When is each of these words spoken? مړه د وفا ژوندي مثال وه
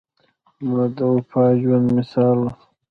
مړه 0.67 0.87
د 0.97 0.99
وفا 1.13 1.43
ژوندي 1.61 1.91
مثال 1.97 2.35
وه 2.41 2.51